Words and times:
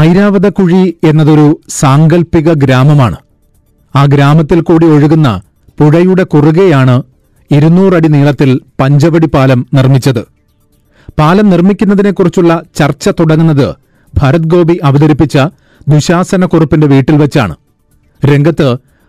ഐരാവതക്കുഴി 0.00 0.82
എന്നതൊരു 1.04 1.46
സാങ്കൽപ്പിക 1.80 2.52
ഗ്രാമമാണ്. 2.62 3.18
ആ 3.94 4.04
ഗ്രാമത്തിൽ 4.04 4.60
കൂടി 4.60 4.86
ഒഴുകുന്ന 4.86 5.28
പുഴയുടെ 5.78 6.22
കുറുകെയാണ് 6.32 6.96
ഇരുന്നൂറടി 7.50 8.08
നീളത്തിൽ 8.08 8.50
പഞ്ചവടി 8.80 9.26
പാലം 9.26 9.66
നിർമ്മിച്ചത്. 9.74 10.22
പാലം 11.18 11.50
നിർമ്മിക്കുന്നതിനെക്കുറിച്ചുള്ള 11.50 12.52
ചർച്ച 12.78 13.08
തുടങ്ങുന്നത് 13.20 13.68
ഭരത് 14.14 14.50
ഗോപി 14.52 14.80
അവതരിപ്പിച്ച 14.84 15.36
ദുശാസനക്കുറുപ്പിന്റെ 15.88 16.86
വീട്ടിൽ 16.86 17.16
വെച്ചാണ്. 17.22 17.54
രംഗത്ത് 18.22 18.68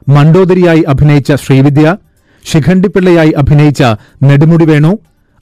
മണ്ടോദരിയായി 0.09 0.83
അഭിനയിച്ച 0.93 1.31
ശ്രീവിദ്യ 1.43 1.87
ശിഖണ്ഡിപ്പിള്ളയായി 2.45 3.31
അഭിനയിച്ച 3.41 3.81
നെടുമുടി 4.23 4.65
വേണു 4.65 4.91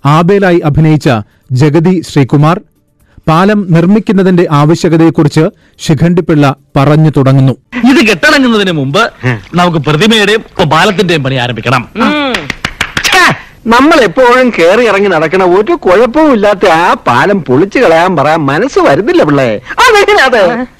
ആബേലായി 0.06 0.60
അഭിനയിച്ച 0.70 1.10
ജഗതി 1.52 2.02
ശ്രീകുമാർ 2.10 2.58
പാലം 3.30 3.60
നിർമ്മിക്കുന്നതിന്റെ 3.76 4.44
ആവശ്യകതയെക്കുറിച്ച് 4.60 5.44
ശിഖണ്ഡിപ്പിള്ള 5.86 6.46
പറഞ്ഞു 6.78 7.12
തുടങ്ങുന്നു. 7.18 7.54
ഇത് 7.92 8.02
കെട്ടടങ്ങുന്നതിന് 8.10 8.74
മുമ്പ് 8.80 9.04
നമുക്ക് 9.60 9.80
പ്രതിമയുടെയും 9.88 10.42
പാലത്തിന്റെയും 10.76 11.24
പണി 11.28 11.36
ആരംഭിക്കണം. 11.44 11.84
നമ്മൾ 13.74 13.98
എപ്പോഴും 14.06 14.48
കേറി 14.58 14.84
ഇറങ്ങി 14.90 15.10
നടക്കണ 15.14 15.44
ഒരു 15.56 15.74
കുഴപ്പവും 15.86 16.30
ഇല്ലാത്ത 16.36 16.66
ആ 16.84 16.86
പാലം 17.08 17.40
പൊളിച്ചു 17.48 17.80
കളയാൻ 17.80 18.12
പറയാൻ 18.20 18.42
മനസ്സ് 18.50 18.80
വരുന്നില്ല 18.86 19.24
പിള്ളേ. 19.30 19.48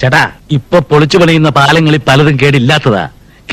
ചേട്ടാ 0.02 0.22
ഇപ്പൊ 0.58 0.80
പൊളിച്ചു 0.92 1.18
പണിയുന്ന 1.22 1.50
പാലങ്ങളിൽ 1.58 2.02
പലതും 2.10 2.36
കേടില്ലാത്തതാ. 2.44 3.04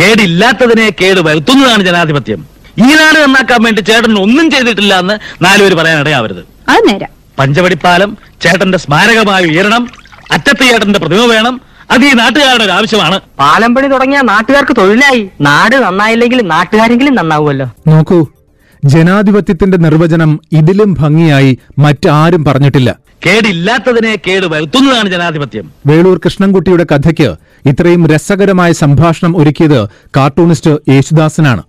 കേടില്ലാത്തതിനെ 0.00 0.86
കേട് 1.00 1.20
വരുത്തുന്നതാണ് 1.28 1.82
ജനാധിപത്യം. 1.88 2.40
ഈ 2.86 2.88
നാട് 3.00 3.18
നന്നാക്കാൻ 3.24 3.60
വേണ്ടി 3.66 3.82
ചേട്ടൻ 3.90 4.14
ഒന്നും 4.24 4.46
ചെയ്തിട്ടില്ല 4.54 4.94
എന്ന് 5.02 5.14
നാലുപേര് 5.44 5.76
പറയാൻ 5.80 5.98
ഇടയാവരുത്. 6.04 6.42
അത് 6.72 6.82
നേരം. 6.88 7.12
പഞ്ചവടിപ്പാലം 7.38 8.16
ചേട്ടന്റെ 8.42 8.78
സ്മാരകമായി 8.78 9.46
ഉയരണം 9.46 9.88
അറ്റത്ത് 10.32 10.64
ചേട്ടന്റെ 10.64 10.98
പ്രതിമ 10.98 11.26
വേണം 11.26 11.60
അത് 11.90 12.04
ഈ 12.04 12.12
നാട്ടുകാരുടെ 12.12 12.64
ഒരു 12.64 12.72
ആവശ്യമാണ്. 12.72 13.20
പാലം 13.38 13.74
പണി 13.74 13.88
തുടങ്ങിയ 13.88 14.20
നാട്ടുകാർക്ക് 14.20 14.76
തൊഴിലായി 14.76 15.30
നാട് 15.40 15.76
നന്നായില്ലെങ്കിൽ 15.76 16.40
നാട്ടുകാരെങ്കിലും 16.48 17.14
നന്നാവുമല്ലോ. 17.14 17.66
നോക്കൂ 17.86 18.26
ജനാധിപത്യത്തിന്റെ 18.84 19.76
നിർവചനം 19.76 20.40
ഇതിലും 20.52 20.96
ഭംഗിയായി 20.98 21.58
മറ്റാരും 21.78 22.44
പറഞ്ഞിട്ടില്ല. 22.44 22.96
കേടില്ലാത്തതിനെ 23.26 24.16
കേട് 24.26 24.46
വരുത്തുന്നതാണ് 24.46 25.08
ജനാധിപത്യം. 25.08 25.72
വേളൂർ 25.86 26.20
കൃഷ്ണൻകുട്ടിയുടെ 26.24 26.84
കഥയ്ക്ക് 26.84 27.36
ഇത്രയും 27.68 28.06
രസകരമായ 28.06 28.72
സംഭാഷണം 28.72 29.36
ഒരുക്കിയത് 29.36 29.86
കാർട്ടൂണിസ്റ്റ് 30.16 30.70
യേശുദാസനാണ്. 30.90 31.62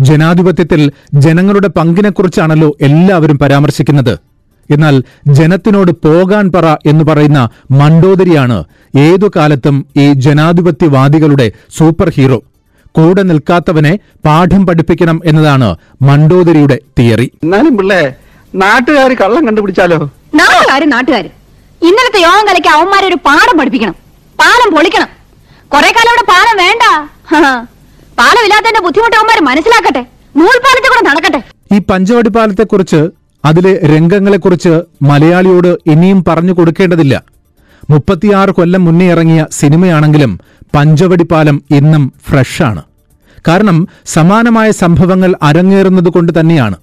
ജനാധിപത്യത്തിൽ 0.00 0.92
ജനങ്ങളുടെ 1.14 1.68
പങ്കിനെക്കുറിച്ചാണല്ലോ 1.68 2.76
എല്ലാവരും 2.80 3.38
പരാമർശിക്കുന്നത്. 3.38 4.31
എന്നാൽ 4.70 5.02
ജനത്തിനോട് 5.26 5.90
പോകാൻ 5.90 6.52
പറ 6.52 6.76
എന്ന് 6.86 7.04
പറയുന്ന 7.04 7.48
മണ്ടോദരിയാണ് 7.70 8.64
ഏതു 8.98 9.30
കാലത്തും 9.36 9.86
ഈ 9.96 10.12
ജനാധിപത്യവാദികളുടെ 10.12 11.52
സൂപ്പർ 11.78 12.12
ഹീറോ. 12.16 12.42
കൂടെ 12.86 13.22
നിൽക്കാത്തവനെ 13.22 13.98
പാഠം 14.24 14.66
പഠിപ്പിക്കണം 14.66 15.20
എന്നതാണ് 15.24 15.76
മണ്ടോദരിയുടെ 16.02 16.78
തിയറി. 16.98 17.30
എന്നാലും 17.42 17.76
പിള്ളേ 17.76 18.14
നാട്ടുകാർ 18.54 19.14
കള്ളം 19.14 19.46
കണ്ടുപിടിച്ചാലോ? 19.46 19.98
നാട്ടുകാരും 20.34 20.90
നാട്ടുകാരും. 20.90 21.30
ഇന്നലത്തെ 21.82 22.20
യോഗം 22.20 22.46
കലയ്ക്ക് 22.48 22.68
അവന്മാരെ 22.68 23.06
ഒരു 23.06 23.16
പാഠം 23.26 23.58
പഠിപ്പിക്കണം. 23.58 23.96
പാലം 24.40 24.74
പൊളിക്കണം. 24.74 25.08
കുറെ 25.74 25.90
കാലം 25.90 26.12
ഇവിടെ 26.12 26.32
പാലം 26.32 26.56
വേണ്ട. 26.64 26.84
പാലം 28.18 28.42
ഇല്ലാത്തതിന്റെ 28.44 28.80
ബുദ്ധിമുട്ട് 28.80 29.16
അവന്മാർ 29.16 29.54
മനസ്സിലാക്കട്ടെ. 29.54 30.06
നൂൽപാലത്തെ 30.36 30.88
കൂടെ 30.88 31.10
നടക്കട്ടെ. 31.10 31.40
ഈ 31.74 31.78
പഞ്ചവടി 31.78 32.28
പാലത്തെക്കുറിച്ച് 32.28 33.21
അതിലെ 33.44 33.72
രംഗങ്ങളെക്കുറിച്ച് 33.92 34.72
മലയാളിയോട് 35.02 35.90
ഇനിയും 35.90 36.24
പറഞ്ഞു 36.28 36.52
കൊടുക്കേണ്ടതില്ല. 36.52 37.14
മുപ്പത്തിയാറ് 37.90 38.50
കൊല്ലം 38.50 38.84
മുന്നേ 38.84 39.06
ഇറങ്ങിയ 39.10 39.46
സിനിമയാണെങ്കിലും 39.52 40.40
പഞ്ചവടി 40.74 41.24
പാലം 41.32 41.62
ഇന്നും 41.70 42.12
ഫ്രഷാണ്. 42.28 42.82
കാരണം 43.48 43.88
സമാനമായ 44.06 44.70
സംഭവങ്ങൾ 44.70 45.34
അരങ്ങേറുന്നതുകൊണ്ട് 45.42 46.32
തന്നെയാണ്. 46.40 46.76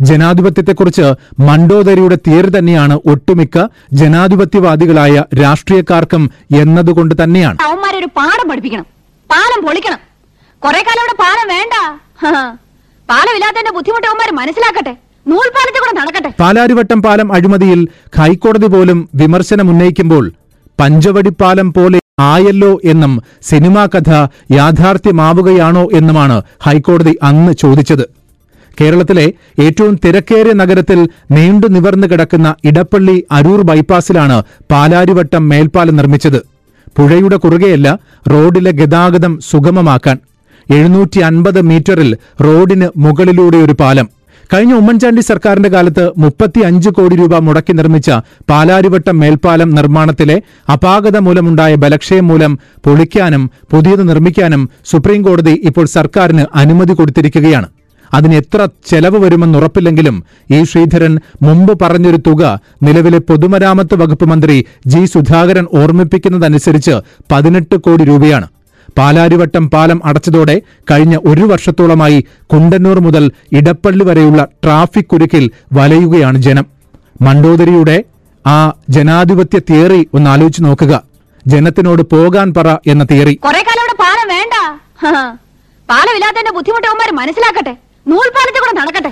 ജനാധിപത്യത്തെക്കുറിച്ച് 0.00 1.06
മണ്ടോദരിയുടെ 1.38 2.16
തിയറി 2.26 2.58
തന്നെയാണ് 2.58 3.00
ഒട്ടുമിക്ക 3.06 3.58
ജനാധിപത്യവാദികളായ 3.92 5.24
രാഷ്ട്രീയക്കാർക്കും 5.42 6.30
എന്നതുകൊണ്ട് 6.62 7.14
തന്നെയാണ്. 7.22 7.58
ഒരു 7.96 8.08
പാഠം 8.16 8.48
പഠിപ്പിക്കണം. 8.50 8.86
പാലം 9.30 9.60
പൊളിക്കണം. 9.66 10.00
കാലം 10.62 11.02
ഇവിടെ 11.04 11.16
പാലം 11.24 11.48
വേണ്ട. 11.54 11.74
പാലം 13.08 13.34
ഇല്ലാത്തതിന്റെ 13.34 13.72
ബുദ്ധിമുട്ട് 13.76 14.06
അവന്മാര് 14.06 14.34
മനസ്സിലാക്കട്ടെ. 14.40 14.94
പാലാരിവട്ടം 16.40 17.02
പാലം 17.02 17.32
അഴിമതിയിൽ 17.32 17.80
ഹൈക്കോടതി 18.18 18.66
പോലും 18.66 19.08
വിമർശനമുന്നയിക്കുമ്പോൾ 19.14 20.32
പഞ്ചവടി 20.80 21.30
പാലം 21.40 21.72
പോലെ 21.72 21.98
ആയല്ലോ 22.20 22.80
എന്നും 22.84 23.22
സിനിമാ 23.42 23.86
കഥ 23.86 24.10
യാഥാർത്ഥ്യമാവുകയാണോ 24.52 25.88
എന്നുമാണ് 25.92 26.42
ഹൈക്കോടതി 26.62 27.18
അന്ന് 27.22 27.52
ചോദിച്ചത്. 27.52 28.04
കേരളത്തിലെ 28.80 29.32
ഏറ്റവും 29.58 29.98
തിരക്കേറിയ 30.04 30.52
നഗരത്തിൽ 30.52 31.08
നീണ്ടു 31.30 31.66
നിവർന്നു 31.66 32.06
കിടക്കുന്ന 32.06 32.54
ഇടപ്പള്ളി 32.64 33.26
അരൂർ 33.32 33.62
ബൈപ്പാസിലാണ് 33.62 34.42
പാലാരിവട്ടം 34.70 35.48
മേൽപ്പാലം 35.48 35.96
നിർമ്മിച്ചത്. 35.96 36.40
പുഴയുടെ 36.96 37.36
കുറുകെയല്ല 37.36 37.98
റോഡിലെ 38.32 38.70
ഗതാഗതം 38.70 39.40
സുഗമമാക്കാൻ. 39.50 40.18
എഴുന്നൂറ്റി 40.70 41.20
അൻപത് 41.20 41.60
മീറ്ററിൽ 41.60 42.16
റോഡിന് 42.44 42.88
മുകളിലൂടെ 42.96 43.56
ഒരു 43.56 43.72
പാലം. 43.72 44.15
കഴിഞ്ഞ 44.52 44.72
ഉമ്മൻചാണ്ടി 44.74 45.20
സർക്കാരിന്റെ 45.20 45.68
കാലത്ത് 45.68 46.04
മുപ്പത്തി 46.18 46.60
അഞ്ച് 46.60 46.90
കോടി 46.90 47.14
രൂപ 47.16 47.38
മുടക്കി 47.38 47.72
നിർമ്മിച്ച 47.72 48.10
പാലാരിവട്ടം 48.50 49.18
മേൽപ്പാലം 49.18 49.70
നിർമ്മാണത്തിലെ 49.70 50.36
അപാകത 50.72 51.16
മൂലമുണ്ടായ 51.16 51.74
ബലക്ഷയം 51.74 52.26
മൂലം 52.28 52.52
പൊളിക്കാനും 52.84 53.50
പുതിയത് 53.72 54.08
നിർമ്മിക്കാനും 54.08 54.62
സുപ്രീം 54.90 55.22
കോടതി 55.22 55.54
ഇപ്പോൾ 55.70 55.86
സർക്കാരിന് 55.96 56.44
അനുമതി 56.54 56.94
കൊടുത്തിരിക്കുകയാണ്. 56.94 57.68
അതിന് 58.12 58.34
എത്ര 58.34 58.60
ചെലവ് 58.90 59.18
വരുമെന്ന് 59.24 59.58
ഉറപ്പില്ലെങ്കിലും 59.58 60.16
ഇ 60.50 60.58
ശ്രീധരൻ 60.64 61.14
മുമ്പ് 61.42 61.72
പറഞ്ഞൊരു 61.82 62.18
തുക 62.26 62.42
നിലവിലെ 62.82 63.18
പൊതുമരാമത്ത് 63.18 63.94
വകുപ്പ് 63.94 64.24
മന്ത്രി 64.24 64.56
ജി 64.86 65.04
സുധാകരൻ 65.14 65.66
ഓർമ്മിപ്പിക്കുന്നതനുസരിച്ച് 65.80 66.94
പതിനെട്ട് 67.32 67.76
കോടി 67.86 68.04
രൂപയാണ്. 68.04 68.46
പാലാരിവട്ടം 68.98 69.70
പാലം 69.70 70.00
അടച്ചതോടെ 70.04 70.62
കഴിഞ്ഞ 70.90 71.16
ഒരു 71.16 71.40
വർഷത്തോളമായി 71.40 72.24
കുണ്ടന്നൂർ 72.42 72.98
മുതൽ 73.00 73.30
ഇടപ്പള്ളി 73.52 74.04
വരെയുള്ള 74.04 74.48
ട്രാഫിക് 74.64 75.04
കുരുക്കിൽ 75.04 75.50
വലയുകയാണ് 75.72 76.38
ജനം. 76.42 76.66
മണ്ടോദരിയുടെ 77.22 78.04
ആ 78.46 78.72
ജനാധിപത്യ 78.88 79.58
തിയറി 79.58 80.08
ഒന്ന് 80.14 80.30
ആലോചിച്ച് 80.30 80.64
നോക്കുക. 80.64 81.02
ജനത്തിനോട് 81.46 82.02
പോകാൻ 82.02 82.54
പറ 82.54 82.76
എന്ന 82.86 83.04
തിയറി. 83.04 83.34
കുറെ 83.34 83.64
കാലം 83.68 83.82
ഇവിടെ 83.84 83.96
പാലം 84.02 84.28
വേണ്ട. 84.28 84.54
മനസ്സിലാക്കട്ടെ. 87.12 87.74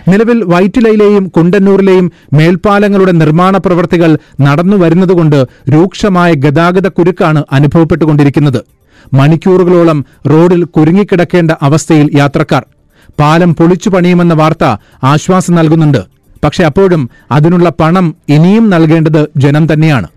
നിലവിൽ 0.09 0.44
വൈറ്റിലയിലെയും 0.44 1.28
കുണ്ടന്നൂരിലെയും 1.28 2.12
മേൽപ്പാലങ്ങളുടെ 2.33 3.12
നിർമ്മാണ 3.12 3.56
പ്രവർത്തികൾ 3.56 4.19
നടന്നു 4.41 4.77
വരുന്നതുകൊണ്ട് 4.77 5.44
രൂക്ഷമായ 5.73 6.33
ഗതാഗത 6.33 6.89
കുരുക്കാണ് 6.89 7.44
അനുഭവപ്പെട്ടുകൊണ്ടിരിക്കുന്നത്. 7.53 8.65
മണിക്കൂറുകളോളം 9.13 10.05
റോഡിൽ 10.31 10.65
കുരുങ്ങിക്കിടക്കേണ്ട 10.65 11.51
അവസ്ഥയിൽ 11.63 12.11
യാത്രക്കാർ. 12.15 12.65
പാലം 13.21 13.55
പൊളിച്ചു 13.55 13.91
പണിയുമെന്ന 13.91 14.35
വാർത്ത 14.35 14.65
ആശ്വാസം 15.05 15.55
നൽകുന്നുണ്ട്. 15.55 15.99
പക്ഷെ 16.45 16.65
അപ്പോഴും 16.65 17.11
അതിനുള്ള 17.31 17.69
പണം 17.69 18.17
ഇനിയും 18.29 18.71
നൽകേണ്ടത് 18.71 19.29
ജനം 19.37 19.73
തന്നെയാണ്. 19.73 20.09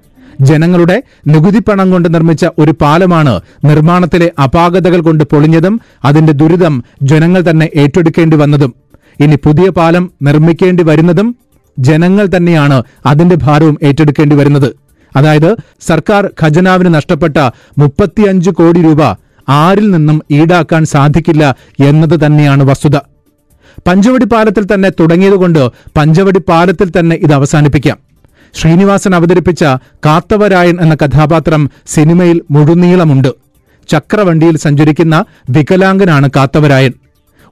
ജനങ്ങളുടെ 0.42 1.03
നികുതി 1.28 1.59
പണം 1.59 1.92
കൊണ്ട് 1.92 2.14
നിർമ്മിച്ച 2.14 2.46
ഒരു 2.59 2.72
പാലമാണ് 2.72 3.42
നിർമ്മാണത്തിലെ 3.66 4.31
അപാകതകൾ 4.44 5.02
കൊണ്ട് 5.02 5.24
പൊളിഞ്ഞതും 5.24 5.81
അതിന്റെ 6.06 6.34
ദുരിതം 6.34 6.84
ജനങ്ങൾ 7.04 7.44
തന്നെ 7.50 7.69
ഏറ്റെടുക്കേണ്ടി 7.75 8.38
വന്നതും. 8.38 8.74
ഇനി 9.19 9.36
പുതിയ 9.36 9.69
പാലം 9.69 10.12
നിർമ്മിക്കേണ്ടി 10.22 10.83
വരുന്നതും 10.83 11.36
ജനങ്ങൾ 11.80 12.30
തന്നെയാണ് 12.38 12.83
അതിന്റെ 13.06 13.36
ഭാരവും 13.36 13.78
ഏറ്റെടുക്കേണ്ടി 13.83 14.36
വരുന്നത്. 14.36 14.87
അതായത് 15.15 15.56
സർക്കാർ 15.81 16.30
ഖജനാവിന് 16.42 16.94
നഷ്ടപ്പെട്ട 16.94 17.38
മുപ്പത്തിയഞ്ച് 17.77 18.50
കോടി 18.50 18.81
രൂപ 18.81 19.04
ആരിൽ 19.50 19.92
നിന്നും 19.92 20.21
ഈടാക്കാൻ 20.31 20.86
സാധിക്കില്ല 20.86 21.56
എന്നത് 21.80 22.25
തന്നെയാണ് 22.25 22.63
വസ്തുത. 22.63 22.98
പഞ്ചവടി 23.88 24.25
പാലത്തിൽ 24.25 24.74
തന്നെ 24.74 24.89
തുടങ്ങിയതുകൊണ്ട് 24.89 25.69
പഞ്ചവടി 25.98 26.39
പാലത്തിൽ 26.39 26.92
തന്നെ 27.00 27.15
ഇത് 27.15 27.33
അവസാനിപ്പിക്കാം. 27.33 27.98
ശ്രീനിവാസൻ 28.54 29.15
അവതരിപ്പിച്ച 29.15 29.63
കാത്തവരായൻ 30.06 30.77
എന്ന 30.81 30.95
കഥാപാത്രം 30.95 31.69
സിനിമയിൽ 31.88 32.42
മുഴുനീളമുണ്ട്. 32.51 33.27
ചക്രവണ്ടിയിൽ 33.89 34.57
സഞ്ചരിക്കുന്ന 34.57 35.25
വികലാംഗനാണ് 35.50 36.30
കാത്തവരായൻ. 36.36 36.94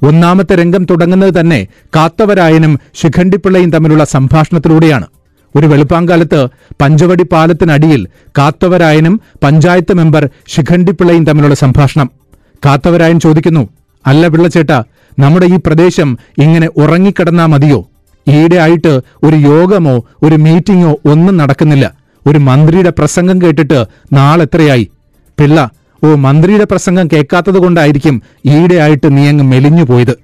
ഒന്നാമത്തെ 0.04 0.56
രംഗം 0.56 0.86
തുടങ്ങുന്നത് 0.86 1.40
തന്നെ 1.40 1.68
കാത്തവരായനും 1.96 2.80
ശിഖണ്ഡിപ്പിള്ളയും 2.96 3.70
തമ്മിലുള്ള 3.70 4.04
സംഭാഷണത്തിലൂടെയാണ്. 4.04 5.08
ഒരു 5.56 5.68
വെളുപ്പാങ്കാലത്ത് 5.68 6.40
പഞ്ചവടി 6.82 7.24
പാലത്തിനടിയിൽ 7.24 8.02
കാത്തവരായനും 8.38 9.22
പഞ്ചായത്ത് 9.44 9.94
മെമ്പർ 9.94 10.24
ശിഖണ്ഡിപ്പിള്ളയും 10.48 11.24
തമ്മിലുള്ള 11.26 11.56
സംഭാഷണം. 11.56 12.08
കാത്തവരായൻ 12.66 13.20
ചോദിക്കുന്നു 13.20 13.64
അല്ല 14.08 14.28
പിള്ളച്ചേട്ട 14.28 14.72
നമ്മുടെ 15.20 15.46
ഈ 15.46 15.58
പ്രദേശം 15.66 16.18
ഇങ്ങനെ 16.38 16.68
ഉറങ്ങിക്കിടന്നാ 16.78 17.46
മതിയോ? 17.46 17.80
ഈയിടെ 18.28 18.56
ആയിട്ട് 18.56 18.92
ഒരു 19.24 19.36
യോഗമോ 19.36 19.96
ഒരു 20.24 20.36
മീറ്റിംഗോ 20.36 20.92
ഒന്നും 21.06 21.38
നടക്കുന്നില്ല. 21.38 21.86
ഒരു 22.28 22.38
മന്ത്രിയുടെ 22.38 22.90
പ്രസംഗം 22.90 23.42
കേട്ടിട്ട് 23.42 23.80
നാളെത്രയായി? 24.14 24.86
പിള്ള 25.38 25.70
ഓ 26.04 26.16
മന്ത്രിയുടെ 26.16 26.64
പ്രസംഗം 26.64 27.08
കേൾക്കാത്തത് 27.14 27.58
കൊണ്ടായിരിക്കും 27.58 28.16
ഈയിടെയായിട്ട് 28.46 29.18
നീ 29.18 29.28
അങ്ങ് 29.28 29.44
മെലിഞ്ഞു 29.44 29.84
പോയത് 29.84 30.16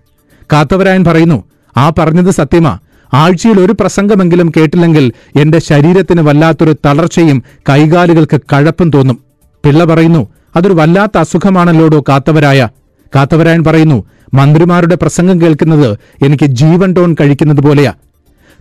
കാത്തവരായൻ 0.53 1.03
പറയുന്നു 1.03 1.43
ആ 1.77 1.85
പറഞ്ഞത് 1.99 2.31
സത്യമാ. 2.31 2.73
ആഴ്ചയിൽ 3.13 3.59
ഒരു 3.59 3.73
പ്രസംഗമെങ്കിലും 3.79 4.51
കേട്ടില്ലെങ്കിൽ 4.57 5.11
എന്റെ 5.35 5.59
ശരീരത്തിന് 5.59 6.21
വല്ലാത്തൊരു 6.21 6.75
തളർച്ചയും 6.85 7.43
കൈകാലുകൾക്ക് 7.69 8.41
കഴപ്പും 8.53 8.89
തോന്നും. 8.89 9.17
പിള്ള 9.65 9.83
പറയുന്നു 9.83 10.27
അതൊരു 10.55 10.73
വല്ലാത്ത 10.73 11.17
അസുഖമാണല്ലോടോ 11.17 12.03
കാത്തവരായ? 12.09 12.69
കാത്തവരായൻ 13.15 13.63
പറയുന്നു 13.63 14.03
മന്ത്രിമാരുടെ 14.33 14.95
പ്രസംഗം 14.95 15.41
കേൾക്കുന്നത് 15.41 15.97
എനിക്ക് 16.25 16.45
ജീവൻ 16.45 16.93
ടോൺ 16.93 17.15
കഴിക്കുന്നത് 17.21 17.61
പോലെയാ. 17.61 17.93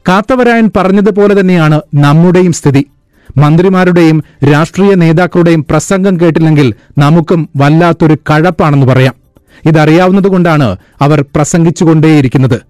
കാത്തവരായൻ 0.08 0.70
പറഞ്ഞതുപോലെ 0.76 1.40
തന്നെയാണ് 1.40 1.80
നമ്മുടെയും 1.94 2.52
സ്ഥിതി. 2.52 2.86
മന്ത്രിമാരുടെയും 3.36 4.24
രാഷ്ട്രീയ 4.52 4.94
നേതാക്കളുടെയും 4.94 5.66
പ്രസംഗം 5.70 6.20
കേട്ടില്ലെങ്കിൽ 6.20 6.74
നമുക്കും 6.98 7.48
വല്ലാത്തൊരു 7.56 8.14
കഴപ്പാണെന്ന് 8.14 8.86
പറയാം. 8.86 9.14
ഇതറിയാവുന്നതുകൊണ്ടാണ് 9.66 10.76
അവർ 11.02 11.24
പ്രസംഗിച്ചുകൊണ്ടേയിരിക്കുന്നത്. 11.34 12.60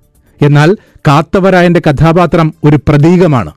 എന്നാൽ 0.43 0.77
കാത്തവരായന്റെ 1.09 1.81
കഥാപാത്രം 1.91 2.55
ഒരു 2.65 2.77
പ്രതീകമാണ്. 2.77 3.53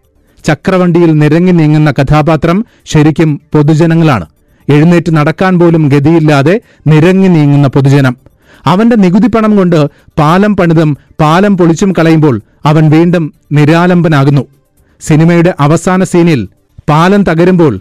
ചക്രവണ്ടിയിൽ 0.45 1.11
നിരങ്ങി 1.11 1.51
നീങ്ങുന്ന 1.51 1.91
കഥാപാത്രം 1.91 2.65
ശരിക്കും 2.85 3.41
പൊതുജനങ്ങളാണ്. 3.53 4.25
എഴുന്നേറ്റ് 4.69 5.11
നടക്കാൻ 5.15 5.59
പോലും 5.59 5.89
ഗതിയില്ലാതെ 5.89 6.61
നിരങ്ങി 6.87 7.27
നീങ്ങുന്ന 7.27 7.67
പൊതുജനം. 7.67 8.17
അവന്റെ 8.65 8.95
നികുതി 8.95 9.27
പണം 9.27 9.57
കൊണ്ട് 9.57 9.85
പാലം 10.19 10.55
പണിതും 10.55 10.97
പാലം 11.21 11.57
പൊളിച്ചും 11.57 11.91
കളയുമ്പോൾ 11.91 12.41
അവൻ 12.65 12.89
വീണ്ടും 12.89 13.33
നിരാലംബനാകുന്നു. 13.51 14.43
സിനിമയുടെ 15.01 15.53
അവസാന 15.59 16.03
സീനിൽ 16.03 16.47
പാലം 16.89 17.23
തകരുമ്പോൾ 17.23 17.79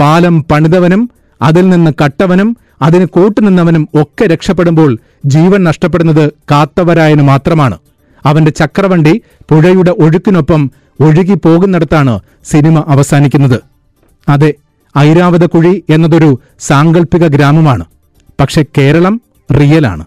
പാലം 0.00 0.44
പണിതവനും 0.50 1.10
അതിൽ 1.42 1.68
നിന്ന് 1.68 1.90
കട്ടവനും 2.04 2.56
അതിന് 2.82 3.06
കൂട്ടുനിന്നവനും 3.06 3.88
ഒക്കെ 3.94 4.26
രക്ഷപ്പെടുമ്പോൾ 4.26 4.98
ജീവൻ 5.26 5.64
നഷ്ടപ്പെടുന്നത് 5.64 6.32
കാത്തവരായന് 6.50 7.22
മാത്രമാണ്. 7.22 7.78
അവന്റെ 8.24 8.50
ചക്രവണ്ടി 8.50 9.22
പുഴയുടെ 9.48 9.90
ഒഴുക്കിനൊപ്പം 9.90 10.70
ഒഴുകി 11.00 11.34
പോകുന്നിടത്താണ് 11.34 12.20
സിനിമ 12.44 12.84
അവസാനിക്കുന്നത്. 12.88 13.60
അതെ 14.28 14.54
ഐരാവതക്കുഴി 14.98 15.84
എന്നതൊരു 15.90 16.40
സാങ്കല്പിക 16.60 17.26
ഗ്രാമമാണ്. 17.26 17.84
പക്ഷെ 18.40 18.64
കേരളം 18.78 19.20
റിയലാണ്. 19.60 20.04